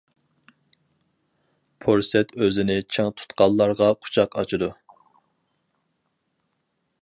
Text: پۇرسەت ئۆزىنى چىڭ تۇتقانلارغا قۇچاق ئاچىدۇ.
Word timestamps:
پۇرسەت 1.85 2.33
ئۆزىنى 2.45 2.77
چىڭ 2.95 3.11
تۇتقانلارغا 3.19 3.91
قۇچاق 4.07 4.39
ئاچىدۇ. 4.41 4.71